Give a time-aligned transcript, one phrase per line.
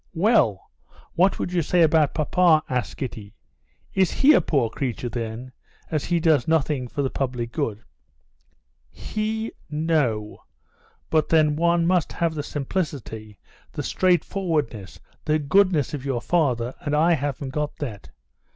[0.15, 0.71] "Well,
[1.13, 3.35] what would you say about papa?" asked Kitty.
[3.93, 5.51] "Is he a poor creature then,
[5.91, 7.83] as he does nothing for the public good?"
[8.89, 10.43] "He?—no!
[11.11, 13.37] But then one must have the simplicity,
[13.71, 18.09] the straightforwardness, the goodness of your father: and I haven't got that.